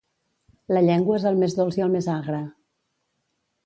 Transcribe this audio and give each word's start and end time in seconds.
La 0.77 0.83
llengua 0.87 1.19
és 1.19 1.27
el 1.33 1.39
més 1.43 1.55
dolç 1.61 1.79
i 1.81 1.87
el 1.89 1.95
més 1.99 2.11
agre. 2.19 2.43